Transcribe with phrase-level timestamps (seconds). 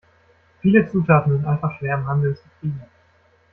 [0.61, 2.83] Viele Zutaten sind einfach schwer im Handel zu kriegen.